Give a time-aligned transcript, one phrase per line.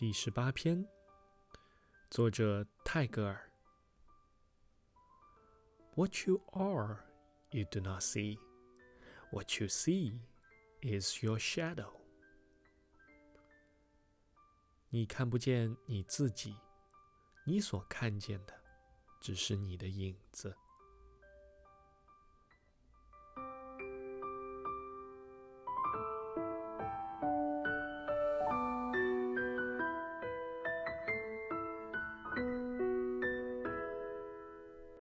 [0.00, 0.82] 第十八篇
[2.08, 3.52] 作者泰戈尔
[5.94, 7.04] what you are
[7.50, 8.38] you do not see
[9.30, 10.18] what you see
[10.80, 11.92] is your shadow
[14.88, 16.56] 你看不见你自己
[17.44, 18.58] 你所看见的
[19.20, 20.56] 只是你的影子